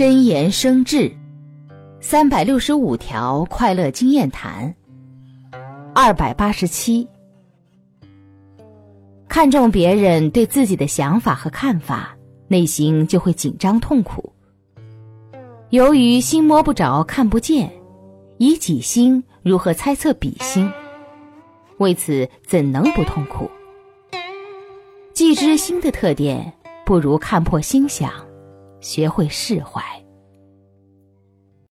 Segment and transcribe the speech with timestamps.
[0.00, 1.12] 真言生智，
[2.00, 4.74] 三百六十五条快乐经验谈。
[5.94, 7.06] 二百八十七，
[9.28, 12.16] 看重别人对自己的想法和看法，
[12.48, 14.32] 内心就会紧张痛苦。
[15.68, 17.70] 由于心摸不着、看不见，
[18.38, 20.66] 以己心如何猜测彼心？
[21.76, 23.50] 为此怎能不痛苦？
[25.12, 26.50] 既知心的特点，
[26.86, 28.10] 不如看破心想，
[28.80, 29.82] 学会释怀。